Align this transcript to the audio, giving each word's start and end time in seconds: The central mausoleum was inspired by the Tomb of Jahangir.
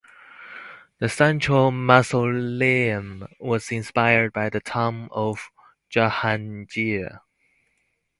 The 0.97 1.07
central 1.07 1.69
mausoleum 1.69 3.27
was 3.39 3.71
inspired 3.71 4.33
by 4.33 4.49
the 4.49 4.59
Tomb 4.59 5.09
of 5.11 5.51
Jahangir. 5.91 7.19